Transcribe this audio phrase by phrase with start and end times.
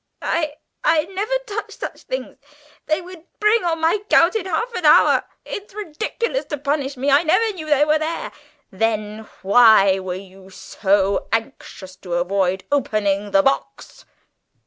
[0.23, 2.39] "I I never touch such things:
[2.87, 5.25] they would bring on my gout in half an hour.
[5.45, 7.11] It's ridiculous to punish me.
[7.11, 8.31] I never knew they were there!"
[8.71, 14.05] "Then why were you so anxious to avoid opening the box?"